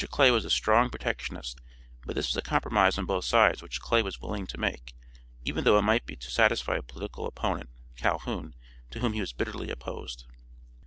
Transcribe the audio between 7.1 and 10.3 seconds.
opponent Calhoun to whom he was bitterly opposed.